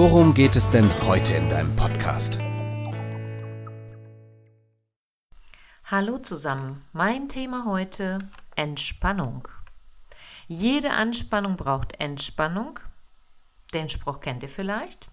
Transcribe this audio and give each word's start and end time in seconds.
worum 0.00 0.32
geht 0.32 0.56
es 0.56 0.66
denn 0.70 0.88
heute 1.06 1.34
in 1.34 1.50
deinem 1.50 1.76
Podcast? 1.76 2.38
Hallo 5.84 6.16
zusammen, 6.16 6.82
mein 6.94 7.28
Thema 7.28 7.66
heute 7.66 8.20
Entspannung. 8.56 9.46
Jede 10.48 10.92
Anspannung 10.92 11.58
braucht 11.58 12.00
Entspannung. 12.00 12.80
Den 13.74 13.90
Spruch 13.90 14.22
kennt 14.22 14.42
ihr 14.42 14.48
vielleicht. 14.48 15.08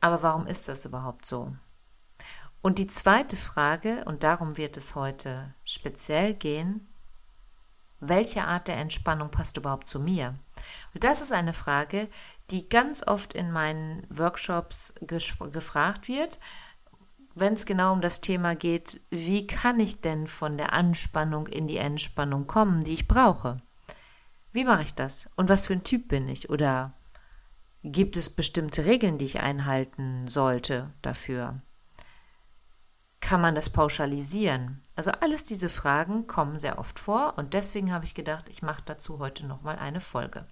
Aber 0.00 0.22
warum 0.22 0.46
ist 0.46 0.66
das 0.66 0.86
überhaupt 0.86 1.26
so? 1.26 1.54
Und 2.62 2.78
die 2.78 2.86
zweite 2.86 3.36
Frage, 3.36 4.02
und 4.06 4.22
darum 4.22 4.56
wird 4.56 4.78
es 4.78 4.94
heute 4.94 5.52
speziell 5.62 6.32
gehen, 6.32 6.88
welche 8.00 8.44
Art 8.44 8.66
der 8.66 8.78
Entspannung 8.78 9.30
passt 9.30 9.58
überhaupt 9.58 9.88
zu 9.88 10.00
mir? 10.00 10.36
Und 10.94 11.04
das 11.04 11.20
ist 11.20 11.32
eine 11.32 11.52
Frage, 11.52 12.08
die 12.50 12.68
ganz 12.68 13.06
oft 13.06 13.32
in 13.32 13.52
meinen 13.52 14.06
Workshops 14.10 14.94
gefragt 15.00 16.08
wird, 16.08 16.38
wenn 17.34 17.54
es 17.54 17.66
genau 17.66 17.92
um 17.92 18.00
das 18.00 18.20
Thema 18.20 18.56
geht, 18.56 19.00
wie 19.10 19.46
kann 19.46 19.78
ich 19.78 20.00
denn 20.00 20.26
von 20.26 20.56
der 20.56 20.72
Anspannung 20.72 21.46
in 21.46 21.68
die 21.68 21.76
Entspannung 21.76 22.46
kommen, 22.46 22.82
die 22.82 22.94
ich 22.94 23.08
brauche? 23.08 23.62
Wie 24.52 24.64
mache 24.64 24.82
ich 24.82 24.94
das? 24.94 25.30
Und 25.36 25.48
was 25.48 25.66
für 25.66 25.74
ein 25.74 25.84
Typ 25.84 26.08
bin 26.08 26.28
ich? 26.28 26.50
Oder 26.50 26.94
gibt 27.84 28.16
es 28.16 28.30
bestimmte 28.30 28.86
Regeln, 28.86 29.18
die 29.18 29.26
ich 29.26 29.40
einhalten 29.40 30.26
sollte 30.26 30.92
dafür? 31.02 31.62
Kann 33.20 33.40
man 33.40 33.54
das 33.54 33.70
pauschalisieren? 33.70 34.80
Also 34.98 35.12
alles 35.12 35.44
diese 35.44 35.68
Fragen 35.68 36.26
kommen 36.26 36.58
sehr 36.58 36.80
oft 36.80 36.98
vor 36.98 37.34
und 37.36 37.54
deswegen 37.54 37.92
habe 37.92 38.04
ich 38.04 38.14
gedacht, 38.14 38.48
ich 38.48 38.62
mache 38.62 38.82
dazu 38.84 39.20
heute 39.20 39.46
nochmal 39.46 39.76
eine 39.76 40.00
Folge. 40.00 40.44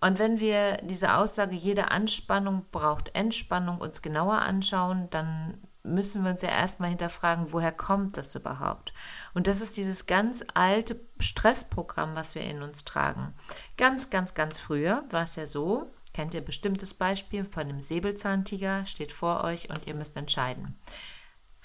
Und 0.00 0.18
wenn 0.18 0.40
wir 0.40 0.78
diese 0.78 1.14
Aussage, 1.14 1.54
jede 1.54 1.92
Anspannung 1.92 2.66
braucht 2.72 3.14
Entspannung, 3.14 3.78
uns 3.78 4.02
genauer 4.02 4.40
anschauen, 4.40 5.08
dann 5.10 5.62
müssen 5.84 6.24
wir 6.24 6.32
uns 6.32 6.42
ja 6.42 6.48
erstmal 6.48 6.88
hinterfragen, 6.88 7.52
woher 7.52 7.70
kommt 7.70 8.16
das 8.16 8.34
überhaupt? 8.34 8.92
Und 9.32 9.46
das 9.46 9.60
ist 9.60 9.76
dieses 9.76 10.06
ganz 10.06 10.44
alte 10.54 11.00
Stressprogramm, 11.20 12.16
was 12.16 12.34
wir 12.34 12.42
in 12.42 12.62
uns 12.62 12.82
tragen. 12.82 13.32
Ganz, 13.76 14.10
ganz, 14.10 14.34
ganz 14.34 14.58
früher 14.58 15.04
war 15.10 15.22
es 15.22 15.36
ja 15.36 15.46
so, 15.46 15.88
kennt 16.14 16.34
ihr 16.34 16.44
bestimmtes 16.44 16.94
Beispiel 16.94 17.44
von 17.44 17.68
einem 17.68 17.80
Säbelzahntiger, 17.80 18.86
steht 18.86 19.12
vor 19.12 19.44
euch 19.44 19.70
und 19.70 19.86
ihr 19.86 19.94
müsst 19.94 20.16
entscheiden. 20.16 20.76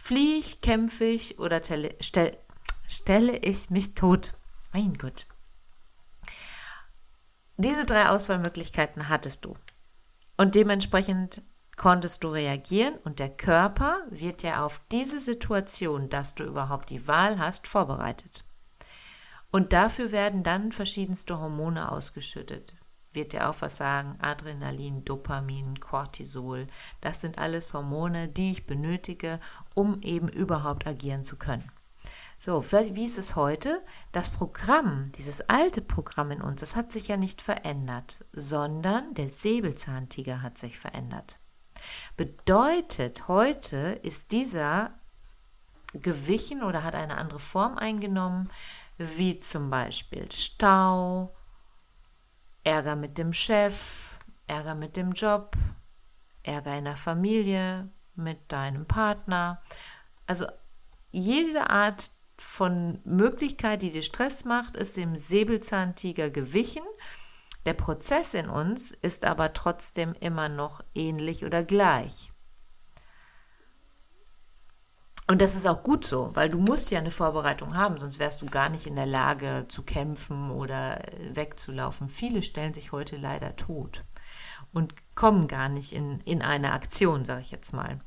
Fliehe 0.04 0.36
ich, 0.36 0.59
kämpfe 0.59 1.06
ich 1.06 1.40
oder 1.40 1.62
telle, 1.62 1.96
stell, 2.02 2.38
stelle 2.86 3.38
ich 3.38 3.70
mich 3.70 3.96
tot? 3.96 4.34
Mein 4.73 4.98
Gott. 4.98 5.28
Diese 7.56 7.86
drei 7.86 8.09
Auswahlmöglichkeiten 8.09 9.08
hattest 9.08 9.46
du. 9.46 9.54
Und 10.36 10.56
dementsprechend 10.56 11.42
konntest 11.78 12.26
du 12.26 12.28
reagieren 12.28 12.96
und 13.06 13.20
der 13.20 13.30
Körper 13.30 14.02
wird 14.09 14.44
ja 14.44 14.66
auf 14.66 14.81
diese 14.92 15.22
Situation, 15.22 16.09
dass 16.09 16.36
du 16.36 16.44
überhaupt 16.44 16.90
die 16.90 17.08
Wahl 17.08 17.40
hast, 17.40 17.66
vorbereitet. 17.66 18.44
Und 19.52 19.72
dafür 19.72 20.12
werden 20.12 20.44
dann 20.44 20.74
verschiedenste 20.74 21.40
Hormone 21.40 21.90
ausgeschüttet. 21.90 22.75
Wird 23.13 23.34
dir 23.34 23.50
auch 23.50 23.62
was 23.62 23.78
sagen? 23.78 24.16
Adrenalin, 24.19 25.06
Dopamin, 25.06 25.79
Cortisol. 25.79 26.68
Das 27.01 27.22
sind 27.22 27.38
alles 27.38 27.74
Hormone, 27.74 28.28
die 28.28 28.51
ich 28.51 28.66
benötige, 28.66 29.40
um 29.75 30.01
eben 30.01 30.28
überhaupt 30.28 30.88
agieren 30.88 31.24
zu 31.24 31.38
können. 31.38 31.72
So, 32.40 32.62
wie 32.72 33.06
ist 33.06 33.18
es 33.18 33.38
heute? 33.38 33.81
Das 34.12 34.29
Programm, 34.29 35.12
dieses 35.13 35.41
alte 35.50 35.81
Programm 35.81 36.31
in 36.31 36.41
uns, 36.41 36.59
das 36.59 36.75
hat 36.75 36.91
sich 36.91 37.07
ja 37.07 37.16
nicht 37.16 37.41
verändert, 37.41 38.25
sondern 38.34 39.13
der 39.13 39.30
Säbelzahntiger 39.30 40.41
hat 40.41 40.57
sich 40.57 40.78
verändert. 40.78 41.40
Bedeutet, 42.18 43.30
heute 43.30 44.00
ist 44.03 44.34
dieser 44.34 45.00
gewichen 45.94 46.63
oder 46.63 46.84
hat 46.84 46.95
eine 46.95 47.18
andere 47.18 47.40
Form 47.40 47.78
eingenommen, 47.78 48.50
wie 48.97 49.40
zum 49.40 49.69
Beispiel 49.69 50.30
Stau, 50.31 51.34
Ärger 52.63 52.96
mit 52.96 53.18
dem 53.18 53.34
Chef, 53.34 54.18
Ärger 54.47 54.75
mit 54.75 54.96
dem 54.96 55.12
Job, 55.13 55.56
Ärger 56.44 56.78
in 56.78 56.85
der 56.85 56.97
Familie, 56.97 57.90
mit 58.16 58.51
deinem 58.51 58.85
Partner. 58.85 59.62
Also 60.28 60.46
jede 61.12 61.69
Art 61.69 62.12
von 62.38 63.00
Möglichkeit, 63.03 63.81
die 63.81 63.91
dir 63.91 64.03
Stress 64.03 64.46
macht, 64.46 64.75
ist 64.75 64.97
dem 64.97 65.16
Säbelzahntiger 65.16 66.29
gewichen 66.29 66.84
der 67.66 67.74
Prozess 67.74 68.34
in 68.34 68.50
uns 68.50 68.91
ist 68.91 69.24
aber 69.24 69.53
trotzdem 69.53 70.13
immer 70.19 70.50
noch 70.50 70.81
ähnlich 70.94 71.45
oder 71.45 71.63
gleich. 71.63 72.32
Und 75.33 75.41
das 75.41 75.55
ist 75.55 75.66
auch 75.66 75.81
gut 75.81 76.05
so, 76.05 76.29
weil 76.35 76.47
du 76.47 76.59
musst 76.59 76.91
ja 76.91 76.99
eine 76.99 77.09
Vorbereitung 77.09 77.75
haben, 77.75 77.97
sonst 77.97 78.19
wärst 78.19 78.44
du 78.44 78.45
gar 78.45 78.69
nicht 78.69 78.85
in 78.85 78.95
der 78.95 79.07
Lage 79.07 79.66
zu 79.67 79.81
kämpfen 79.81 80.51
oder 80.51 81.01
wegzulaufen. 81.33 82.07
Viele 82.07 82.44
stellen 82.44 82.75
sich 82.75 82.91
heute 82.91 83.17
leider 83.17 83.55
tot 83.55 84.03
und 84.73 84.94
kommen 85.16 85.47
gar 85.47 85.69
nicht 85.69 85.91
in, 85.91 86.19
in 86.19 86.44
eine 86.44 86.71
Aktion, 86.71 87.25
sage 87.25 87.41
ich 87.41 87.49
jetzt 87.49 87.73
mal. 87.73 87.97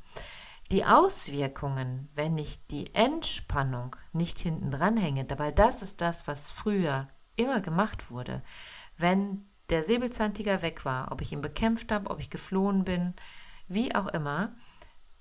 Die 0.71 0.85
Auswirkungen, 0.85 2.07
wenn 2.15 2.37
ich 2.37 2.65
die 2.67 2.95
Entspannung 2.95 3.97
nicht 4.13 4.39
hinten 4.39 4.71
dran 4.71 4.95
hänge, 4.95 5.27
weil 5.37 5.51
das 5.51 5.81
ist 5.81 5.99
das, 5.99 6.27
was 6.27 6.51
früher 6.51 7.09
immer 7.35 7.59
gemacht 7.59 8.09
wurde, 8.09 8.41
wenn 8.95 9.45
der 9.69 9.83
Säbelzahntiger 9.83 10.61
weg 10.61 10.85
war, 10.85 11.11
ob 11.11 11.19
ich 11.19 11.33
ihn 11.33 11.41
bekämpft 11.41 11.91
habe, 11.91 12.09
ob 12.09 12.21
ich 12.21 12.29
geflohen 12.29 12.85
bin, 12.85 13.15
wie 13.67 13.93
auch 13.93 14.07
immer, 14.07 14.55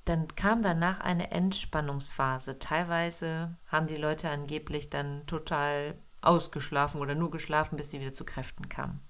dann 0.07 0.29
kam 0.37 0.63
danach 0.63 1.01
eine 1.01 1.33
Entspannungsphase. 1.33 2.59
Teilweise 2.59 3.57
haben 3.67 3.89
die 3.89 3.97
Leute 3.97 4.31
angeblich 4.31 4.89
dann 4.89 5.27
total 5.27 5.99
ausgeschlafen 6.23 7.01
oder 7.01 7.15
nur 7.15 7.31
geschlafen, 7.31 7.77
bis 7.77 7.91
sie 7.91 8.01
wieder 8.01 8.13
zu 8.13 8.25
Kräften 8.25 8.69
kamen. 8.69 9.01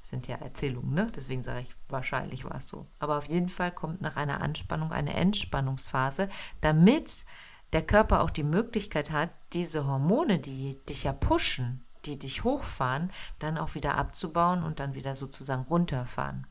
Das 0.00 0.10
sind 0.10 0.28
ja 0.28 0.36
Erzählungen, 0.36 0.94
ne? 0.94 1.10
Deswegen 1.14 1.42
sage 1.42 1.60
ich, 1.60 1.74
wahrscheinlich 1.88 2.44
war 2.44 2.56
es 2.56 2.68
so. 2.68 2.86
Aber 3.00 3.18
auf 3.18 3.28
jeden 3.28 3.48
Fall 3.48 3.72
kommt 3.72 4.00
nach 4.00 4.16
einer 4.16 4.40
Anspannung 4.40 4.92
eine 4.92 5.14
Entspannungsphase, 5.14 6.28
damit 6.60 7.26
der 7.72 7.82
Körper 7.82 8.22
auch 8.22 8.30
die 8.30 8.42
Möglichkeit 8.44 9.10
hat, 9.10 9.30
diese 9.52 9.86
Hormone, 9.86 10.38
die 10.38 10.80
dich 10.86 11.04
ja 11.04 11.12
pushen, 11.12 11.84
die 12.04 12.18
dich 12.18 12.44
hochfahren, 12.44 13.10
dann 13.38 13.58
auch 13.58 13.74
wieder 13.74 13.96
abzubauen 13.96 14.62
und 14.62 14.78
dann 14.78 14.94
wieder 14.94 15.16
sozusagen 15.16 15.62
runterfahren. 15.62 16.46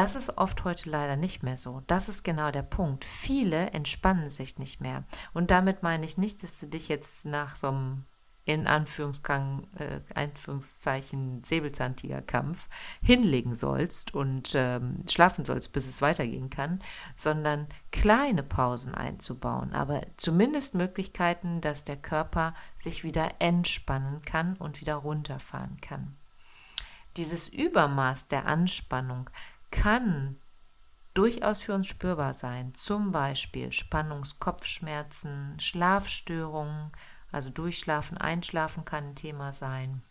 Das 0.00 0.16
ist 0.16 0.38
oft 0.38 0.64
heute 0.64 0.88
leider 0.88 1.16
nicht 1.16 1.42
mehr 1.42 1.58
so. 1.58 1.82
Das 1.86 2.08
ist 2.08 2.24
genau 2.24 2.50
der 2.50 2.62
Punkt. 2.62 3.04
Viele 3.04 3.72
entspannen 3.72 4.30
sich 4.30 4.58
nicht 4.58 4.80
mehr. 4.80 5.04
Und 5.34 5.50
damit 5.50 5.82
meine 5.82 6.06
ich 6.06 6.16
nicht, 6.16 6.42
dass 6.42 6.58
du 6.58 6.68
dich 6.68 6.88
jetzt 6.88 7.26
nach 7.26 7.54
so 7.54 7.68
einem 7.68 8.06
in 8.46 8.64
äh, 8.64 10.00
Anführungszeichen 10.14 11.44
Säbelzahntigerkampf 11.44 12.70
hinlegen 13.02 13.54
sollst 13.54 14.14
und 14.14 14.52
ähm, 14.54 15.04
schlafen 15.06 15.44
sollst, 15.44 15.74
bis 15.74 15.86
es 15.86 16.00
weitergehen 16.00 16.48
kann, 16.48 16.80
sondern 17.14 17.66
kleine 17.92 18.42
Pausen 18.42 18.94
einzubauen, 18.94 19.74
aber 19.74 20.00
zumindest 20.16 20.74
Möglichkeiten, 20.74 21.60
dass 21.60 21.84
der 21.84 21.98
Körper 21.98 22.54
sich 22.74 23.04
wieder 23.04 23.32
entspannen 23.38 24.22
kann 24.22 24.56
und 24.56 24.80
wieder 24.80 24.94
runterfahren 24.94 25.78
kann. 25.82 26.16
Dieses 27.16 27.48
Übermaß 27.48 28.28
der 28.28 28.46
Anspannung 28.46 29.28
kann 29.70 30.36
durchaus 31.14 31.62
für 31.62 31.74
uns 31.74 31.88
spürbar 31.88 32.34
sein, 32.34 32.74
zum 32.74 33.12
Beispiel 33.12 33.72
Spannungskopfschmerzen, 33.72 35.58
Schlafstörungen, 35.60 36.92
also 37.32 37.50
Durchschlafen, 37.50 38.18
Einschlafen 38.18 38.84
kann 38.84 39.08
ein 39.08 39.14
Thema 39.16 39.52
sein. 39.52 40.02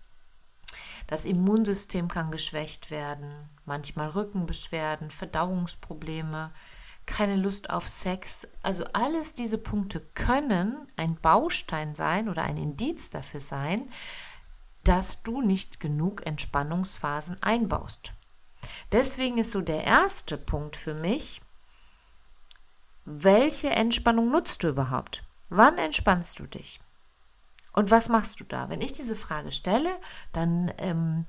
Das 1.08 1.26
Immunsystem 1.26 2.08
kann 2.08 2.32
geschwächt 2.32 2.92
werden, 2.92 3.50
manchmal 3.66 4.10
Rückenbeschwerden, 4.10 5.12
Verdauungsprobleme, 5.12 6.52
keine 7.06 7.36
Lust 7.36 7.72
auf 7.72 7.90
Sex. 7.90 8.48
Also 8.62 8.86
alles 8.94 9.34
diese 9.34 9.58
Punkte 9.58 10.00
können 10.14 10.88
ein 10.96 11.16
Baustein 11.16 11.96
sein 11.96 12.30
oder 12.30 12.44
ein 12.44 12.58
Indiz 12.58 13.10
dafür 13.10 13.40
sein, 13.40 13.90
dass 14.84 15.24
du 15.24 15.42
nicht 15.42 15.80
genug 15.80 16.26
Entspannungsphasen 16.26 17.42
einbaust. 17.42 18.14
Deswegen 18.92 19.38
ist 19.38 19.52
so 19.52 19.62
der 19.62 19.84
erste 19.84 20.38
Punkt 20.38 20.76
für 20.76 20.94
mich, 20.94 21.42
welche 23.06 23.70
Entspannung 23.70 24.32
nutzt 24.32 24.64
du 24.64 24.70
überhaupt? 24.70 25.24
Wann 25.50 25.78
entspannst 25.78 26.40
du 26.40 26.46
dich? 26.46 26.80
Und 27.74 27.92
was 27.92 28.10
machst 28.10 28.40
du 28.40 28.44
da? 28.44 28.70
Wenn 28.70 28.82
ich 28.82 28.94
diese 28.94 29.16
Frage 29.16 29.52
stelle, 29.52 29.90
dann 30.34 30.72
ähm, 30.78 31.26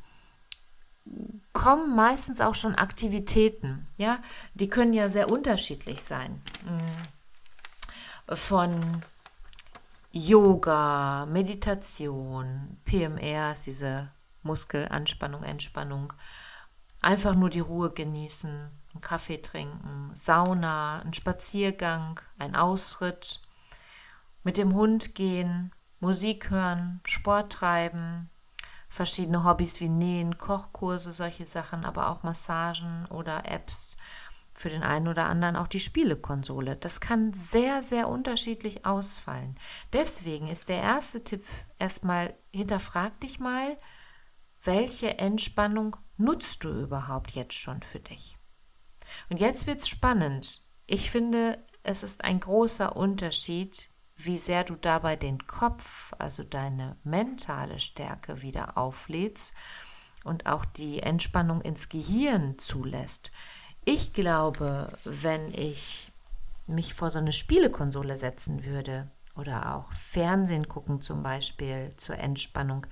kommen 1.53 1.95
meistens 1.95 2.41
auch 2.41 2.55
schon 2.55 2.75
Aktivitäten. 2.75 3.87
Ja, 3.97 4.21
die 4.55 4.69
können 4.69 4.93
ja 4.93 5.09
sehr 5.09 5.31
unterschiedlich 5.31 6.03
sein. 6.03 6.43
Mm. 6.65 8.35
Von 8.35 9.03
Yoga, 10.13 11.27
Meditation, 11.27 12.79
PMR 12.85 13.53
ist 13.53 13.67
diese 13.67 14.11
Muskelanspannung, 14.43 15.43
Entspannung. 15.43 16.13
Einfach 17.01 17.35
nur 17.35 17.51
die 17.51 17.61
Ruhe 17.61 17.91
genießen, 17.91 18.51
einen 18.51 19.01
Kaffee 19.01 19.41
trinken, 19.41 20.11
Sauna, 20.15 21.01
einen 21.01 21.15
Spaziergang, 21.15 22.21
ein 22.39 22.55
Ausritt, 22.55 23.41
mit 24.43 24.57
dem 24.57 24.75
Hund 24.75 25.15
gehen, 25.15 25.73
Musik 26.01 26.51
hören, 26.51 27.01
Sport 27.07 27.53
treiben, 27.53 28.31
verschiedene 28.89 29.45
Hobbys 29.45 29.81
wie 29.81 29.89
Nähen, 29.89 30.39
Kochkurse, 30.39 31.13
solche 31.13 31.47
Sachen, 31.47 31.85
aber 31.85 32.09
auch 32.09 32.23
Massagen 32.23 33.07
oder 33.07 33.51
Apps 33.51 33.97
für 34.53 34.69
den 34.69 34.83
einen 34.83 35.09
oder 35.09 35.27
anderen 35.27 35.57
auch 35.57 35.69
die 35.69 35.81
Spielekonsole. 35.81 36.77
Das 36.77 37.01
kann 37.01 37.33
sehr, 37.33 37.83
sehr 37.83 38.09
unterschiedlich 38.09 38.85
ausfallen. 38.85 39.55
Deswegen 39.93 40.49
ist 40.49 40.69
der 40.69 40.83
erste 40.83 41.25
Tipp 41.25 41.45
erstmal, 41.79 42.35
hinterfrag 42.53 43.19
dich 43.21 43.41
mal, 43.41 43.79
welche 44.63 45.19
Entspannung 45.19 45.97
nutzt 46.21 46.65
du 46.65 46.71
überhaupt 46.71 47.33
jetzt 47.33 47.55
schon 47.55 47.83
für 47.83 48.01
dich? 48.01 48.37
Und 49.29 49.41
jetzt 49.41 49.67
wird 49.67 49.81
es 49.81 49.89
spannend. 49.89 50.63
Ich 50.87 51.11
finde, 51.11 51.59
es 51.83 52.03
ist 52.03 52.25
ein 52.25 52.41
großer 52.41 52.95
Unterschied, 52.95 53.89
wie 54.17 54.37
sehr 54.37 54.65
du 54.65 54.75
dabei 54.75 55.17
den 55.17 55.47
Kopf, 55.47 56.13
also 56.19 56.45
deine 56.45 56.97
mentale 57.05 57.79
Stärke 57.79 58.43
wieder 58.43 58.77
auflädst 58.77 59.55
und 60.25 60.47
auch 60.47 60.65
die 60.65 61.01
Entspannung 61.01 61.63
ins 61.63 61.89
Gehirn 61.89 62.59
zulässt. 62.59 63.33
Ich 63.85 64.13
glaube, 64.13 64.93
wenn 65.05 65.53
ich 65.55 66.13
mich 66.67 66.93
vor 66.93 67.11
so 67.11 67.19
eine 67.19 67.33
Spielekonsole 67.33 68.17
setzen 68.17 68.65
würde 68.65 69.11
oder 69.35 69.75
auch 69.75 69.93
Fernsehen 69.93 70.69
gucken 70.69 71.01
zum 71.01 71.23
Beispiel 71.23 71.91
zur 71.97 72.19
Entspannung, 72.19 72.87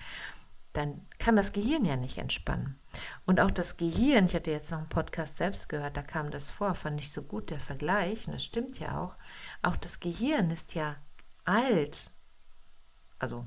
dann 0.72 1.06
kann 1.18 1.36
das 1.36 1.52
Gehirn 1.52 1.84
ja 1.84 1.96
nicht 1.96 2.18
entspannen. 2.18 2.77
Und 3.26 3.40
auch 3.40 3.50
das 3.50 3.76
Gehirn, 3.76 4.26
ich 4.26 4.34
hatte 4.34 4.50
jetzt 4.50 4.70
noch 4.70 4.78
einen 4.78 4.88
Podcast 4.88 5.36
selbst 5.36 5.68
gehört, 5.68 5.96
da 5.96 6.02
kam 6.02 6.30
das 6.30 6.50
vor, 6.50 6.74
fand 6.74 7.00
ich 7.00 7.12
so 7.12 7.22
gut 7.22 7.50
der 7.50 7.60
Vergleich, 7.60 8.26
und 8.26 8.32
das 8.32 8.44
stimmt 8.44 8.78
ja 8.78 9.00
auch. 9.00 9.16
Auch 9.62 9.76
das 9.76 10.00
Gehirn 10.00 10.50
ist 10.50 10.74
ja 10.74 10.96
alt. 11.44 12.10
Also 13.18 13.46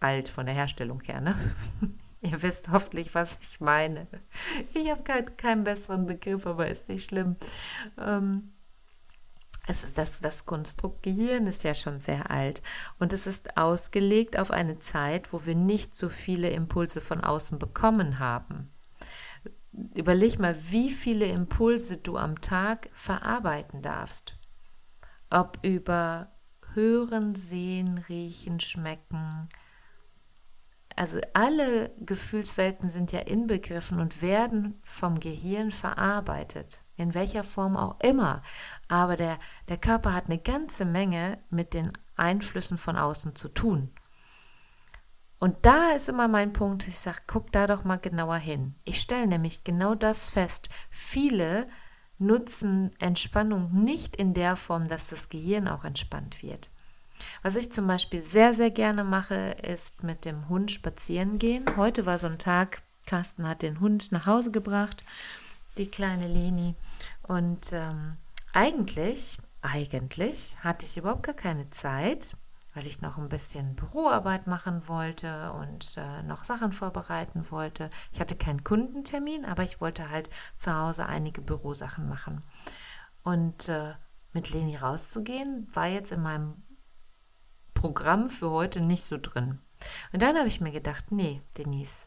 alt 0.00 0.28
von 0.28 0.46
der 0.46 0.54
Herstellung 0.54 1.00
her, 1.02 1.20
ne? 1.20 1.36
Ihr 2.20 2.42
wisst 2.42 2.68
hoffentlich, 2.70 3.14
was 3.14 3.38
ich 3.40 3.60
meine. 3.60 4.08
Ich 4.74 4.90
habe 4.90 5.02
keinen, 5.36 5.62
besseren 5.62 6.06
Begriff, 6.06 6.46
aber 6.46 6.68
ist 6.68 6.88
nicht 6.88 7.04
schlimm. 7.04 7.36
Ähm, 7.96 8.52
es 9.68 9.92
das, 9.92 10.20
das 10.20 10.46
Konstrukt 10.46 11.02
Gehirn 11.02 11.46
ist 11.46 11.62
ja 11.62 11.74
schon 11.74 12.00
sehr 12.00 12.30
alt 12.30 12.62
und 12.98 13.12
es 13.12 13.26
ist 13.26 13.56
ausgelegt 13.56 14.38
auf 14.38 14.50
eine 14.50 14.78
Zeit, 14.78 15.32
wo 15.32 15.44
wir 15.44 15.54
nicht 15.54 15.94
so 15.94 16.08
viele 16.08 16.50
Impulse 16.50 17.00
von 17.00 17.22
außen 17.22 17.58
bekommen 17.58 18.18
haben. 18.18 18.72
Überleg 19.94 20.38
mal, 20.38 20.56
wie 20.70 20.90
viele 20.90 21.26
Impulse 21.26 21.98
du 21.98 22.16
am 22.16 22.40
Tag 22.40 22.88
verarbeiten 22.92 23.82
darfst. 23.82 24.38
Ob 25.30 25.58
über 25.62 26.32
Hören, 26.74 27.34
Sehen, 27.34 27.98
Riechen, 28.08 28.60
Schmecken, 28.60 29.48
also 30.98 31.20
alle 31.32 31.94
Gefühlswelten 32.00 32.88
sind 32.88 33.12
ja 33.12 33.20
inbegriffen 33.20 34.00
und 34.00 34.20
werden 34.20 34.80
vom 34.82 35.20
Gehirn 35.20 35.70
verarbeitet, 35.70 36.82
in 36.96 37.14
welcher 37.14 37.44
Form 37.44 37.76
auch 37.76 38.00
immer. 38.02 38.42
Aber 38.88 39.16
der, 39.16 39.38
der 39.68 39.76
Körper 39.76 40.12
hat 40.12 40.26
eine 40.26 40.40
ganze 40.40 40.84
Menge 40.84 41.38
mit 41.50 41.72
den 41.72 41.92
Einflüssen 42.16 42.78
von 42.78 42.96
außen 42.96 43.36
zu 43.36 43.48
tun. 43.48 43.92
Und 45.40 45.56
da 45.62 45.92
ist 45.92 46.08
immer 46.08 46.26
mein 46.26 46.52
Punkt, 46.52 46.88
ich 46.88 46.98
sage, 46.98 47.18
guck 47.26 47.52
da 47.52 47.66
doch 47.66 47.84
mal 47.84 47.98
genauer 47.98 48.38
hin. 48.38 48.74
Ich 48.84 49.00
stelle 49.00 49.26
nämlich 49.26 49.62
genau 49.62 49.94
das 49.94 50.30
fest. 50.30 50.68
Viele 50.90 51.68
nutzen 52.18 52.90
Entspannung 52.98 53.70
nicht 53.72 54.16
in 54.16 54.34
der 54.34 54.56
Form, 54.56 54.84
dass 54.84 55.08
das 55.08 55.28
Gehirn 55.28 55.68
auch 55.68 55.84
entspannt 55.84 56.42
wird. 56.42 56.70
Was 57.42 57.56
ich 57.56 57.72
zum 57.72 57.86
Beispiel 57.86 58.22
sehr, 58.22 58.54
sehr 58.54 58.70
gerne 58.70 59.04
mache, 59.04 59.56
ist 59.62 60.02
mit 60.02 60.24
dem 60.24 60.48
Hund 60.48 60.70
spazieren 60.70 61.38
gehen. 61.38 61.64
Heute 61.76 62.06
war 62.06 62.18
so 62.18 62.26
ein 62.26 62.38
Tag, 62.38 62.82
Carsten 63.06 63.46
hat 63.46 63.62
den 63.62 63.80
Hund 63.80 64.12
nach 64.12 64.26
Hause 64.26 64.50
gebracht, 64.50 65.04
die 65.76 65.86
kleine 65.86 66.26
Leni. 66.26 66.74
Und 67.22 67.72
ähm, 67.72 68.16
eigentlich, 68.52 69.38
eigentlich 69.62 70.56
hatte 70.62 70.84
ich 70.84 70.96
überhaupt 70.96 71.22
gar 71.22 71.34
keine 71.34 71.70
Zeit, 71.70 72.36
weil 72.78 72.86
ich 72.86 73.00
noch 73.00 73.18
ein 73.18 73.28
bisschen 73.28 73.74
Büroarbeit 73.74 74.46
machen 74.46 74.86
wollte 74.86 75.50
und 75.50 75.96
äh, 75.96 76.22
noch 76.22 76.44
Sachen 76.44 76.70
vorbereiten 76.70 77.50
wollte. 77.50 77.90
Ich 78.12 78.20
hatte 78.20 78.36
keinen 78.36 78.62
Kundentermin, 78.62 79.44
aber 79.44 79.64
ich 79.64 79.80
wollte 79.80 80.10
halt 80.10 80.30
zu 80.58 80.72
Hause 80.72 81.06
einige 81.06 81.40
Bürosachen 81.42 82.08
machen. 82.08 82.44
Und 83.24 83.68
äh, 83.68 83.94
mit 84.32 84.50
Leni 84.50 84.76
rauszugehen, 84.76 85.66
war 85.74 85.88
jetzt 85.88 86.12
in 86.12 86.22
meinem 86.22 86.62
Programm 87.74 88.30
für 88.30 88.50
heute 88.50 88.80
nicht 88.80 89.06
so 89.06 89.18
drin. 89.20 89.58
Und 90.12 90.22
dann 90.22 90.36
habe 90.38 90.46
ich 90.46 90.60
mir 90.60 90.70
gedacht, 90.70 91.10
nee, 91.10 91.42
Denise, 91.56 92.06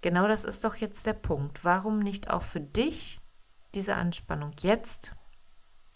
genau 0.00 0.26
das 0.26 0.46
ist 0.46 0.64
doch 0.64 0.76
jetzt 0.76 1.04
der 1.04 1.12
Punkt. 1.12 1.66
Warum 1.66 1.98
nicht 1.98 2.30
auch 2.30 2.42
für 2.42 2.62
dich 2.62 3.20
diese 3.74 3.94
Anspannung 3.94 4.52
jetzt, 4.60 5.12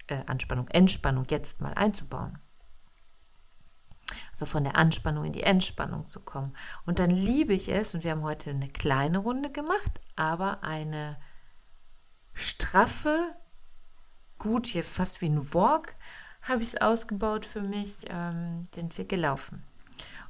äh, 0.09 0.23
Anspannung, 0.27 0.69
Entspannung 0.69 1.25
jetzt 1.31 1.63
mal 1.63 1.73
einzubauen? 1.73 2.42
Also 4.33 4.47
von 4.47 4.65
der 4.65 4.77
Anspannung 4.77 5.25
in 5.25 5.33
die 5.33 5.43
Entspannung 5.43 6.07
zu 6.07 6.21
kommen. 6.21 6.55
Und 6.87 6.99
dann 6.99 7.11
liebe 7.11 7.55
ich 7.55 7.69
es, 7.69 7.95
und 7.95 8.05
wir 8.05 8.13
haben 8.13 8.23
heute 8.23 8.51
eine 8.51 8.69
kleine 8.69 9.19
Runde 9.19 9.51
gemacht, 9.51 10.01
aber 10.17 10.63
eine 10.63 11.19
straffe, 12.35 13.37
gut, 14.39 14.67
hier 14.67 14.85
fast 14.85 15.21
wie 15.21 15.29
ein 15.29 15.55
Walk, 15.55 15.97
habe 16.43 16.63
ich 16.63 16.69
es 16.69 16.81
ausgebaut 16.81 17.47
für 17.47 17.63
mich, 17.63 17.95
ähm, 18.09 18.63
sind 18.75 18.97
wir 18.99 19.05
gelaufen. 19.05 19.65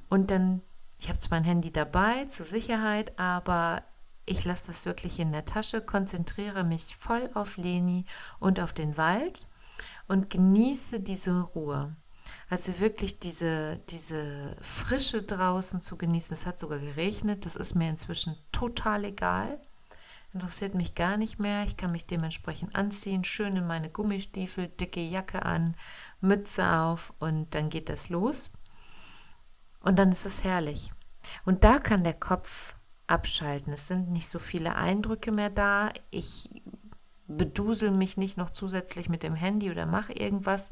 Und 0.08 0.30
dann, 0.30 0.62
ich 0.98 1.08
habe 1.08 1.18
zwar 1.18 1.38
mein 1.38 1.44
Handy 1.44 1.72
dabei 1.72 2.26
zur 2.26 2.44
Sicherheit, 2.44 3.18
aber 3.18 3.82
ich 4.26 4.44
lasse 4.44 4.68
das 4.68 4.86
wirklich 4.86 5.18
in 5.18 5.32
der 5.32 5.44
Tasche, 5.44 5.80
konzentriere 5.80 6.64
mich 6.64 6.96
voll 6.96 7.30
auf 7.34 7.56
Leni 7.56 8.04
und 8.38 8.60
auf 8.60 8.72
den 8.72 8.96
Wald 8.96 9.46
und 10.06 10.30
genieße 10.30 11.00
diese 11.00 11.40
Ruhe. 11.40 11.96
Also 12.52 12.80
wirklich 12.80 13.18
diese, 13.18 13.78
diese 13.88 14.54
Frische 14.60 15.22
draußen 15.22 15.80
zu 15.80 15.96
genießen. 15.96 16.34
Es 16.34 16.44
hat 16.44 16.58
sogar 16.58 16.78
geregnet, 16.80 17.46
das 17.46 17.56
ist 17.56 17.74
mir 17.74 17.88
inzwischen 17.88 18.36
total 18.52 19.06
egal 19.06 19.58
interessiert 20.34 20.74
mich 20.74 20.94
gar 20.94 21.16
nicht 21.16 21.38
mehr. 21.38 21.64
Ich 21.64 21.76
kann 21.76 21.92
mich 21.92 22.06
dementsprechend 22.06 22.74
anziehen, 22.74 23.24
schön 23.24 23.56
in 23.56 23.66
meine 23.66 23.90
Gummistiefel, 23.90 24.68
dicke 24.68 25.00
Jacke 25.00 25.44
an, 25.44 25.76
Mütze 26.20 26.70
auf 26.70 27.12
und 27.18 27.54
dann 27.54 27.70
geht 27.70 27.88
das 27.88 28.08
los. 28.08 28.50
Und 29.80 29.98
dann 29.98 30.12
ist 30.12 30.26
es 30.26 30.44
herrlich. 30.44 30.92
Und 31.44 31.64
da 31.64 31.78
kann 31.78 32.04
der 32.04 32.14
Kopf 32.14 32.74
abschalten. 33.06 33.72
Es 33.72 33.88
sind 33.88 34.10
nicht 34.10 34.28
so 34.28 34.38
viele 34.38 34.76
Eindrücke 34.76 35.32
mehr 35.32 35.50
da. 35.50 35.90
Ich 36.10 36.48
bedusel 37.36 37.90
mich 37.90 38.16
nicht 38.16 38.36
noch 38.36 38.50
zusätzlich 38.50 39.08
mit 39.08 39.22
dem 39.22 39.34
Handy 39.34 39.70
oder 39.70 39.86
mache 39.86 40.12
irgendwas. 40.12 40.70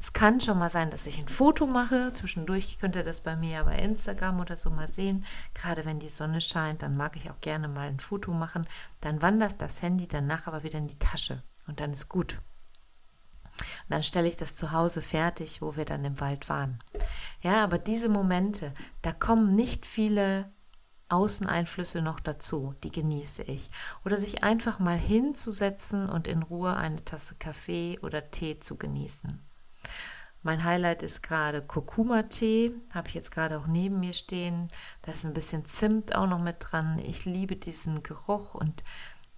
Es 0.00 0.12
kann 0.12 0.40
schon 0.40 0.58
mal 0.58 0.70
sein, 0.70 0.90
dass 0.90 1.06
ich 1.06 1.18
ein 1.18 1.28
Foto 1.28 1.66
mache. 1.66 2.12
Zwischendurch 2.12 2.78
könnt 2.78 2.96
ihr 2.96 3.02
das 3.02 3.20
bei 3.20 3.36
mir 3.36 3.50
ja 3.50 3.62
bei 3.64 3.76
Instagram 3.76 4.40
oder 4.40 4.56
so 4.56 4.70
mal 4.70 4.88
sehen. 4.88 5.24
Gerade 5.54 5.84
wenn 5.84 5.98
die 5.98 6.08
Sonne 6.08 6.40
scheint, 6.40 6.82
dann 6.82 6.96
mag 6.96 7.16
ich 7.16 7.30
auch 7.30 7.40
gerne 7.40 7.68
mal 7.68 7.88
ein 7.88 8.00
Foto 8.00 8.32
machen. 8.32 8.66
Dann 9.00 9.22
wandert 9.22 9.60
das 9.60 9.82
Handy 9.82 10.06
danach 10.06 10.46
aber 10.46 10.62
wieder 10.62 10.78
in 10.78 10.88
die 10.88 10.98
Tasche 10.98 11.42
und 11.66 11.80
dann 11.80 11.92
ist 11.92 12.08
gut. 12.08 12.38
Und 13.54 13.90
dann 13.90 14.02
stelle 14.02 14.28
ich 14.28 14.36
das 14.36 14.56
zu 14.56 14.72
Hause 14.72 15.02
fertig, 15.02 15.62
wo 15.62 15.76
wir 15.76 15.84
dann 15.84 16.04
im 16.04 16.20
Wald 16.20 16.48
waren. 16.48 16.78
Ja, 17.40 17.62
aber 17.64 17.78
diese 17.78 18.08
Momente, 18.08 18.72
da 19.02 19.12
kommen 19.12 19.54
nicht 19.54 19.86
viele 19.86 20.51
Außeneinflüsse 21.12 22.02
noch 22.02 22.20
dazu, 22.20 22.74
die 22.82 22.90
genieße 22.90 23.42
ich. 23.42 23.68
Oder 24.04 24.18
sich 24.18 24.42
einfach 24.42 24.78
mal 24.78 24.96
hinzusetzen 24.96 26.08
und 26.08 26.26
in 26.26 26.42
Ruhe 26.42 26.74
eine 26.74 27.04
Tasse 27.04 27.34
Kaffee 27.34 27.98
oder 28.00 28.30
Tee 28.30 28.58
zu 28.58 28.76
genießen. 28.76 29.38
Mein 30.44 30.64
Highlight 30.64 31.04
ist 31.04 31.22
gerade 31.22 31.62
Kurkuma-Tee, 31.62 32.74
habe 32.92 33.08
ich 33.08 33.14
jetzt 33.14 33.30
gerade 33.30 33.58
auch 33.58 33.66
neben 33.66 34.00
mir 34.00 34.14
stehen. 34.14 34.70
Da 35.02 35.12
ist 35.12 35.24
ein 35.24 35.34
bisschen 35.34 35.64
Zimt 35.64 36.16
auch 36.16 36.26
noch 36.26 36.40
mit 36.40 36.56
dran. 36.58 36.98
Ich 36.98 37.24
liebe 37.24 37.54
diesen 37.54 38.02
Geruch 38.02 38.54
und 38.54 38.82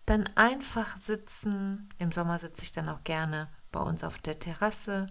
dann 0.07 0.27
einfach 0.35 0.97
sitzen. 0.97 1.91
Im 1.99 2.13
Sommer 2.13 2.39
sitze 2.39 2.63
ich 2.63 2.73
dann 2.73 2.89
auch 2.89 3.05
gerne 3.05 3.49
bei 3.71 3.81
uns 3.81 4.03
auf 4.05 4.19
der 4.19 4.39
Terrasse 4.39 5.09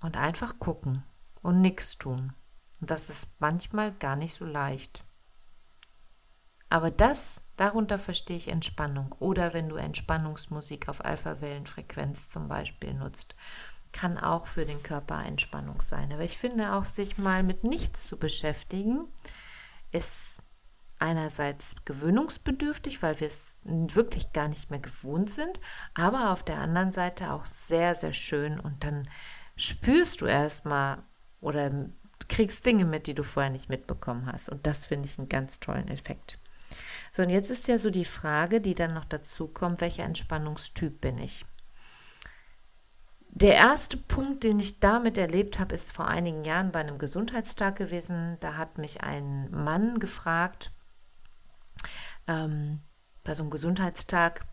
und 0.00 0.16
einfach 0.16 0.58
gucken 0.58 1.04
und 1.42 1.60
nichts 1.60 1.98
tun. 1.98 2.32
Und 2.80 2.90
das 2.90 3.10
ist 3.10 3.28
manchmal 3.38 3.92
gar 3.92 4.16
nicht 4.16 4.34
so 4.34 4.44
leicht. 4.44 5.04
Aber 6.70 6.90
das, 6.90 7.42
darunter 7.56 7.98
verstehe 7.98 8.36
ich 8.36 8.48
Entspannung. 8.48 9.14
Oder 9.18 9.54
wenn 9.54 9.68
du 9.68 9.76
Entspannungsmusik 9.76 10.88
auf 10.88 11.04
Alpha-Wellenfrequenz 11.04 12.28
zum 12.28 12.48
Beispiel 12.48 12.94
nutzt 12.94 13.34
kann 13.92 14.18
auch 14.18 14.46
für 14.46 14.64
den 14.64 14.82
Körper 14.82 15.24
Entspannung 15.24 15.80
sein. 15.80 16.12
Aber 16.12 16.22
ich 16.22 16.36
finde 16.36 16.74
auch, 16.74 16.84
sich 16.84 17.18
mal 17.18 17.42
mit 17.42 17.64
nichts 17.64 18.06
zu 18.06 18.16
beschäftigen, 18.16 19.08
ist 19.92 20.38
einerseits 20.98 21.76
gewöhnungsbedürftig, 21.84 23.02
weil 23.02 23.18
wir 23.20 23.28
es 23.28 23.58
wirklich 23.62 24.32
gar 24.32 24.48
nicht 24.48 24.70
mehr 24.70 24.80
gewohnt 24.80 25.30
sind, 25.30 25.60
aber 25.94 26.32
auf 26.32 26.42
der 26.42 26.58
anderen 26.58 26.92
Seite 26.92 27.32
auch 27.32 27.46
sehr, 27.46 27.94
sehr 27.94 28.12
schön 28.12 28.58
und 28.58 28.82
dann 28.82 29.08
spürst 29.56 30.20
du 30.20 30.26
erstmal 30.26 30.98
oder 31.40 31.70
kriegst 32.28 32.66
Dinge 32.66 32.84
mit, 32.84 33.06
die 33.06 33.14
du 33.14 33.22
vorher 33.22 33.50
nicht 33.50 33.68
mitbekommen 33.68 34.26
hast. 34.26 34.48
Und 34.48 34.66
das 34.66 34.86
finde 34.86 35.08
ich 35.08 35.18
einen 35.18 35.28
ganz 35.28 35.60
tollen 35.60 35.88
Effekt. 35.88 36.38
So, 37.18 37.24
und 37.24 37.30
jetzt 37.30 37.50
ist 37.50 37.66
ja 37.66 37.80
so 37.80 37.90
die 37.90 38.04
Frage, 38.04 38.60
die 38.60 38.76
dann 38.76 38.94
noch 38.94 39.04
dazu 39.04 39.48
kommt, 39.48 39.80
welcher 39.80 40.04
Entspannungstyp 40.04 41.00
bin 41.00 41.18
ich? 41.18 41.44
Der 43.30 43.54
erste 43.54 43.96
Punkt, 43.96 44.44
den 44.44 44.60
ich 44.60 44.78
damit 44.78 45.18
erlebt 45.18 45.58
habe, 45.58 45.74
ist 45.74 45.90
vor 45.90 46.06
einigen 46.06 46.44
Jahren 46.44 46.70
bei 46.70 46.78
einem 46.78 46.96
Gesundheitstag 46.96 47.74
gewesen. 47.74 48.36
Da 48.38 48.56
hat 48.56 48.78
mich 48.78 49.00
ein 49.00 49.50
Mann 49.50 49.98
gefragt, 49.98 50.70
ähm, 52.28 52.82
bei 53.24 53.34
so 53.34 53.42
einem 53.42 53.50
Gesundheitstag, 53.50 54.46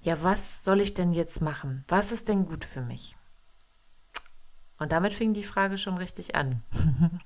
ja, 0.00 0.22
was 0.22 0.64
soll 0.64 0.80
ich 0.80 0.94
denn 0.94 1.12
jetzt 1.12 1.42
machen? 1.42 1.84
Was 1.88 2.10
ist 2.10 2.28
denn 2.28 2.46
gut 2.46 2.64
für 2.64 2.80
mich? 2.80 3.18
Und 4.78 4.92
damit 4.92 5.12
fing 5.12 5.34
die 5.34 5.44
Frage 5.44 5.76
schon 5.76 5.98
richtig 5.98 6.36
an. 6.36 6.62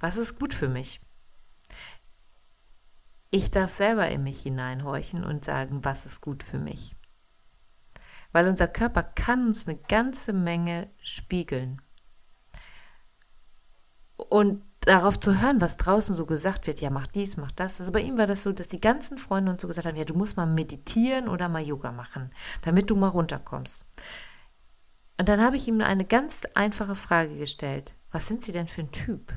was 0.00 0.16
ist 0.16 0.38
gut 0.38 0.54
für 0.54 0.68
mich? 0.68 1.02
Ich 3.30 3.50
darf 3.50 3.72
selber 3.72 4.08
in 4.08 4.24
mich 4.24 4.42
hineinhorchen 4.42 5.24
und 5.24 5.44
sagen, 5.44 5.84
was 5.84 6.06
ist 6.06 6.20
gut 6.20 6.42
für 6.42 6.58
mich 6.58 6.96
weil 8.32 8.48
unser 8.48 8.68
Körper 8.68 9.02
kann 9.02 9.46
uns 9.46 9.66
eine 9.66 9.76
ganze 9.76 10.32
Menge 10.32 10.90
spiegeln. 11.02 11.82
Und 14.16 14.62
darauf 14.80 15.18
zu 15.18 15.40
hören, 15.40 15.60
was 15.60 15.76
draußen 15.76 16.14
so 16.14 16.26
gesagt 16.26 16.66
wird, 16.66 16.80
ja, 16.80 16.90
mach 16.90 17.06
dies, 17.06 17.36
mach 17.36 17.52
das. 17.52 17.80
Also 17.80 17.92
bei 17.92 18.00
ihm 18.00 18.16
war 18.16 18.26
das 18.26 18.42
so, 18.42 18.52
dass 18.52 18.68
die 18.68 18.80
ganzen 18.80 19.18
Freunde 19.18 19.52
uns 19.52 19.62
so 19.62 19.68
gesagt 19.68 19.86
haben, 19.86 19.96
ja, 19.96 20.04
du 20.04 20.14
musst 20.14 20.36
mal 20.36 20.46
meditieren 20.46 21.28
oder 21.28 21.48
mal 21.48 21.62
Yoga 21.62 21.92
machen, 21.92 22.30
damit 22.62 22.88
du 22.90 22.96
mal 22.96 23.08
runterkommst. 23.08 23.86
Und 25.18 25.28
dann 25.28 25.42
habe 25.42 25.56
ich 25.56 25.68
ihm 25.68 25.80
eine 25.80 26.04
ganz 26.04 26.42
einfache 26.54 26.94
Frage 26.94 27.36
gestellt. 27.36 27.94
Was 28.10 28.26
sind 28.26 28.42
Sie 28.42 28.52
denn 28.52 28.68
für 28.68 28.82
ein 28.82 28.92
Typ? 28.92 29.34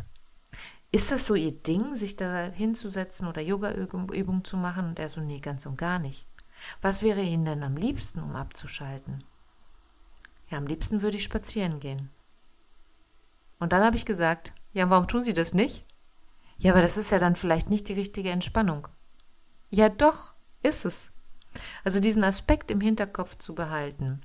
Ist 0.94 1.12
das 1.12 1.26
so 1.26 1.34
Ihr 1.34 1.54
Ding, 1.54 1.96
sich 1.96 2.18
da 2.18 2.44
hinzusetzen 2.44 3.28
oder 3.28 3.42
Yoga-Übungen 3.42 4.44
zu 4.44 4.58
machen? 4.58 4.90
Und 4.90 5.00
er 5.00 5.10
so, 5.10 5.22
nee, 5.22 5.40
ganz 5.40 5.66
und 5.66 5.76
gar 5.76 5.98
nicht. 5.98 6.28
Was 6.84 7.02
wäre 7.02 7.22
Ihnen 7.22 7.46
denn 7.46 7.64
am 7.64 7.76
liebsten, 7.76 8.22
um 8.22 8.36
abzuschalten? 8.36 9.24
Ja, 10.52 10.60
am 10.60 10.68
liebsten 10.68 11.02
würde 11.02 11.18
ich 11.18 11.24
spazieren 11.24 11.80
gehen. 11.80 12.12
Und 13.58 13.74
dann 13.74 13.84
habe 13.84 13.98
ich 13.98 14.06
gesagt, 14.06 14.54
ja, 14.72 14.88
warum 14.92 15.08
tun 15.08 15.24
Sie 15.24 15.34
das 15.34 15.56
nicht? 15.56 15.84
Ja, 16.60 16.74
aber 16.74 16.84
das 16.84 16.98
ist 16.98 17.10
ja 17.10 17.18
dann 17.18 17.36
vielleicht 17.36 17.72
nicht 17.72 17.88
die 17.88 17.94
richtige 17.94 18.30
Entspannung. 18.30 18.88
Ja, 19.72 19.90
doch, 19.90 20.36
ist 20.62 20.86
es. 20.86 21.12
Also 21.84 22.02
diesen 22.02 22.24
Aspekt 22.24 22.70
im 22.70 22.82
Hinterkopf 22.82 23.36
zu 23.40 23.56
behalten. 23.56 24.22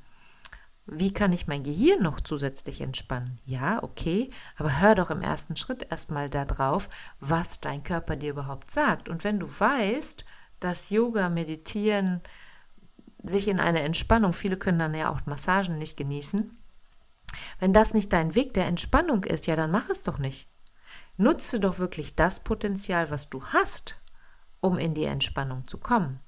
Wie 0.91 1.13
kann 1.13 1.35
ich 1.35 1.47
mein 1.47 1.65
Gehirn 1.65 2.03
noch 2.03 2.19
zusätzlich 2.19 2.81
entspannen? 2.81 3.39
Ja, 3.45 3.83
okay, 3.83 4.31
aber 4.57 4.81
hör 4.81 4.95
doch 4.95 5.11
im 5.11 5.21
ersten 5.21 5.55
Schritt 5.55 5.87
erstmal 5.91 6.31
darauf, 6.31 6.89
was 7.21 7.61
dein 7.61 7.83
Körper 7.83 8.17
dir 8.17 8.31
überhaupt 8.31 8.71
sagt. 8.71 9.11
Und 9.11 9.23
wenn 9.23 9.39
du 9.39 9.47
weißt, 9.47 10.25
dass 10.61 10.89
Yoga, 10.89 11.29
Meditieren 11.29 12.23
sich 13.23 13.49
in 13.49 13.61
eine 13.61 13.83
Entspannung, 13.83 14.33
viele 14.33 14.57
können 14.57 14.79
dann 14.79 14.95
ja 14.95 15.11
auch 15.11 15.27
Massagen 15.27 15.77
nicht 15.77 15.99
genießen. 15.99 16.57
Wenn 17.61 17.75
das 17.75 17.93
nicht 17.93 18.11
dein 18.15 18.35
Weg 18.35 18.55
der 18.55 18.67
Entspannung 18.67 19.25
ist, 19.25 19.47
ja, 19.47 19.57
dann 19.57 19.71
mach 19.71 19.91
es 19.91 20.05
doch 20.05 20.19
nicht. 20.19 20.49
Nutze 21.19 21.61
doch 21.61 21.79
wirklich 21.79 22.15
das 22.15 22.41
Potenzial, 22.41 23.11
was 23.11 23.29
du 23.29 23.45
hast, 23.45 23.99
um 24.61 24.79
in 24.79 24.95
die 24.95 25.05
Entspannung 25.05 25.69
zu 25.69 25.77
kommen. 25.77 26.21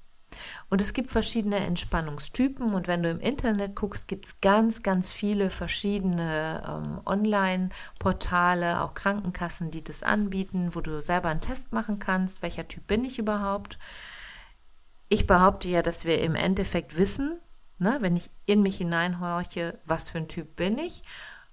Und 0.69 0.81
es 0.81 0.93
gibt 0.93 1.11
verschiedene 1.11 1.57
Entspannungstypen 1.57 2.73
und 2.73 2.87
wenn 2.87 3.03
du 3.03 3.09
im 3.09 3.19
Internet 3.19 3.75
guckst, 3.75 4.07
gibt 4.07 4.25
es 4.25 4.41
ganz, 4.41 4.83
ganz 4.83 5.11
viele 5.11 5.49
verschiedene 5.49 6.63
ähm, 6.67 7.01
Online-Portale, 7.05 8.81
auch 8.81 8.93
Krankenkassen, 8.93 9.71
die 9.71 9.83
das 9.83 10.03
anbieten, 10.03 10.73
wo 10.73 10.81
du 10.81 11.01
selber 11.01 11.29
einen 11.29 11.41
Test 11.41 11.73
machen 11.73 11.99
kannst, 11.99 12.41
welcher 12.41 12.67
Typ 12.67 12.87
bin 12.87 13.03
ich 13.05 13.19
überhaupt. 13.19 13.77
Ich 15.09 15.27
behaupte 15.27 15.69
ja, 15.69 15.81
dass 15.81 16.05
wir 16.05 16.21
im 16.21 16.35
Endeffekt 16.35 16.97
wissen, 16.97 17.39
ne, 17.79 17.97
wenn 17.99 18.15
ich 18.15 18.29
in 18.45 18.61
mich 18.61 18.77
hineinhorche, 18.77 19.79
was 19.85 20.09
für 20.09 20.19
ein 20.19 20.29
Typ 20.29 20.55
bin 20.55 20.77
ich. 20.77 21.03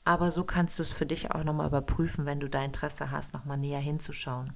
Aber 0.04 0.30
so 0.30 0.44
kannst 0.44 0.78
du 0.78 0.82
es 0.82 0.92
für 0.92 1.04
dich 1.04 1.32
auch 1.32 1.44
nochmal 1.44 1.66
überprüfen, 1.66 2.24
wenn 2.24 2.40
du 2.40 2.48
da 2.48 2.62
Interesse 2.62 3.10
hast, 3.10 3.34
nochmal 3.34 3.58
näher 3.58 3.80
hinzuschauen. 3.80 4.54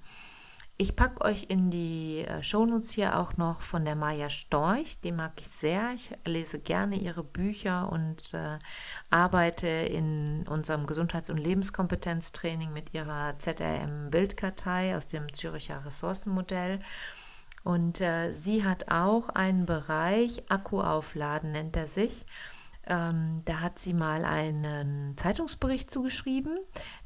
Ich 0.79 0.97
packe 0.97 1.25
euch 1.25 1.47
in 1.49 1.71
die 1.71 2.25
äh, 2.27 2.43
Shownotes 2.43 2.93
hier 2.93 3.19
auch 3.19 3.37
noch 3.37 3.63
von 3.63 3.85
der 3.85 3.95
Maja 3.95 4.31
Storch. 4.31 4.99
Die 5.01 5.13
mag 5.13 5.33
ich 5.39 5.47
sehr. 5.47 5.93
Ich 5.95 6.13
lese 6.25 6.59
gerne 6.59 6.97
ihre 6.97 7.23
Bücher 7.23 7.93
und 7.93 8.35
äh, 8.35 8.59
arbeite 9.11 9.69
in 9.69 10.45
unserem 10.49 10.87
Gesundheits- 10.87 11.31
und 11.31 11.39
Lebenskompetenztraining 11.39 12.73
mit 12.73 12.95
ihrer 12.95 13.39
ZRM-Bildkartei 13.39 14.97
aus 14.97 15.09
dem 15.09 15.33
Züricher 15.33 15.85
Ressourcenmodell. 15.85 16.81
Und 17.65 18.01
äh, 18.01 18.33
sie 18.33 18.65
hat 18.65 18.91
auch 18.91 19.29
einen 19.29 19.67
Bereich, 19.67 20.43
Akkuaufladen 20.51 21.53
nennt 21.53 21.77
er 21.77 21.87
sich. 21.87 22.27
Ähm, 22.93 23.41
da 23.47 23.61
hat 23.61 23.79
sie 23.79 23.95
mal 23.95 24.27
einen 24.27 25.17
Zeitungsbericht 25.17 25.91
zugeschrieben, 25.91 26.59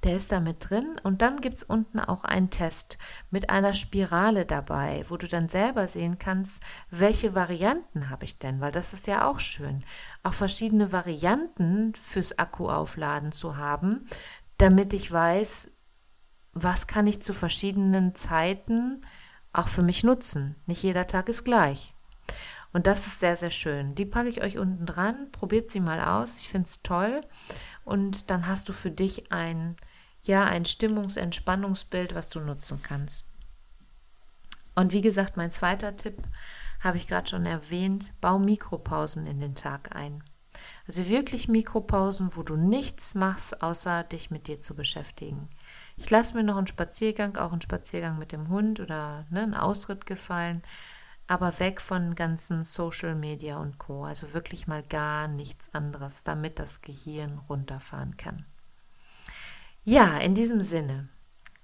der 0.02 0.16
ist 0.16 0.32
da 0.32 0.40
mit 0.40 0.68
drin. 0.68 1.00
Und 1.04 1.22
dann 1.22 1.40
gibt 1.40 1.58
es 1.58 1.62
unten 1.62 2.00
auch 2.00 2.24
einen 2.24 2.50
Test 2.50 2.98
mit 3.30 3.50
einer 3.50 3.72
Spirale 3.72 4.46
dabei, 4.46 5.04
wo 5.08 5.16
du 5.16 5.28
dann 5.28 5.48
selber 5.48 5.86
sehen 5.86 6.18
kannst, 6.18 6.60
welche 6.90 7.36
Varianten 7.36 8.10
habe 8.10 8.24
ich 8.24 8.40
denn, 8.40 8.60
weil 8.60 8.72
das 8.72 8.94
ist 8.94 9.06
ja 9.06 9.28
auch 9.28 9.38
schön, 9.38 9.84
auch 10.24 10.34
verschiedene 10.34 10.90
Varianten 10.90 11.94
fürs 11.94 12.36
Akkuaufladen 12.36 13.30
zu 13.30 13.56
haben, 13.56 14.08
damit 14.58 14.92
ich 14.92 15.12
weiß, 15.12 15.70
was 16.52 16.88
kann 16.88 17.06
ich 17.06 17.22
zu 17.22 17.32
verschiedenen 17.32 18.16
Zeiten 18.16 19.06
auch 19.52 19.68
für 19.68 19.82
mich 19.82 20.02
nutzen. 20.02 20.56
Nicht 20.66 20.82
jeder 20.82 21.06
Tag 21.06 21.28
ist 21.28 21.44
gleich. 21.44 21.95
Und 22.76 22.86
das 22.86 23.06
ist 23.06 23.20
sehr, 23.20 23.36
sehr 23.36 23.48
schön. 23.48 23.94
Die 23.94 24.04
packe 24.04 24.28
ich 24.28 24.42
euch 24.42 24.58
unten 24.58 24.84
dran. 24.84 25.32
Probiert 25.32 25.70
sie 25.70 25.80
mal 25.80 25.98
aus. 25.98 26.36
Ich 26.36 26.50
finde 26.50 26.66
es 26.66 26.82
toll. 26.82 27.22
Und 27.86 28.28
dann 28.28 28.46
hast 28.46 28.68
du 28.68 28.74
für 28.74 28.90
dich 28.90 29.32
ein, 29.32 29.76
ja, 30.24 30.44
ein 30.44 30.66
Stimmungs-Entspannungsbild, 30.66 32.14
was 32.14 32.28
du 32.28 32.38
nutzen 32.38 32.82
kannst. 32.82 33.24
Und 34.74 34.92
wie 34.92 35.00
gesagt, 35.00 35.38
mein 35.38 35.50
zweiter 35.52 35.96
Tipp 35.96 36.18
habe 36.80 36.98
ich 36.98 37.08
gerade 37.08 37.26
schon 37.26 37.46
erwähnt. 37.46 38.12
Bau 38.20 38.38
Mikropausen 38.38 39.26
in 39.26 39.40
den 39.40 39.54
Tag 39.54 39.96
ein. 39.96 40.22
Also 40.86 41.08
wirklich 41.08 41.48
Mikropausen, 41.48 42.36
wo 42.36 42.42
du 42.42 42.56
nichts 42.56 43.14
machst, 43.14 43.62
außer 43.62 44.04
dich 44.04 44.30
mit 44.30 44.48
dir 44.48 44.60
zu 44.60 44.74
beschäftigen. 44.74 45.48
Ich 45.96 46.10
lasse 46.10 46.34
mir 46.34 46.44
noch 46.44 46.58
einen 46.58 46.66
Spaziergang, 46.66 47.38
auch 47.38 47.52
einen 47.52 47.62
Spaziergang 47.62 48.18
mit 48.18 48.32
dem 48.32 48.50
Hund 48.50 48.80
oder 48.80 49.24
ne, 49.30 49.44
einen 49.44 49.54
Ausritt 49.54 50.04
gefallen, 50.04 50.60
aber 51.28 51.58
weg 51.58 51.80
von 51.80 52.14
ganzen 52.14 52.64
Social 52.64 53.14
Media 53.14 53.58
und 53.58 53.78
Co. 53.78 54.04
Also 54.04 54.32
wirklich 54.34 54.66
mal 54.66 54.82
gar 54.82 55.28
nichts 55.28 55.72
anderes, 55.72 56.22
damit 56.22 56.58
das 56.58 56.82
Gehirn 56.82 57.38
runterfahren 57.48 58.16
kann. 58.16 58.46
Ja, 59.84 60.18
in 60.18 60.34
diesem 60.34 60.60
Sinne 60.62 61.08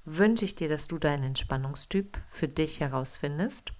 wünsche 0.05 0.45
ich 0.45 0.55
dir, 0.55 0.69
dass 0.69 0.89
du 0.89 0.99
deinen 0.99 1.25
Entspannungstyp 1.25 2.19
für 2.29 2.49
dich 2.49 2.81
herausfindest 2.81 3.73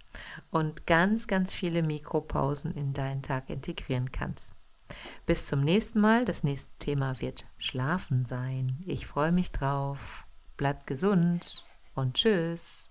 und 0.51 0.87
ganz, 0.87 1.27
ganz 1.27 1.55
viele 1.55 1.83
Mikropausen 1.83 2.73
in 2.73 2.93
deinen 2.93 3.23
Tag 3.23 3.51
integrieren 3.51 4.13
kannst. 4.13 4.55
Bis 5.27 5.47
zum 5.47 5.63
nächsten 5.63 6.01
Mal. 6.01 6.25
Das 6.25 6.43
nächste 6.43 6.73
Thema 6.79 7.21
wird 7.21 7.47
Schlafen 7.57 8.25
sein. 8.25 8.79
Ich 8.85 9.07
freue 9.07 9.33
mich 9.33 9.53
drauf. 9.53 10.27
Bleibt 10.57 10.87
gesund 10.87 11.65
und 11.95 12.15
tschüss. 12.15 12.91